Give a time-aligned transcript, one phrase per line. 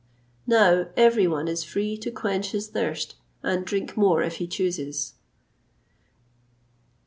[0.47, 4.37] [XXVIII 171] Now every one is free to quench his thirst, and drink more if
[4.37, 5.13] he chooses.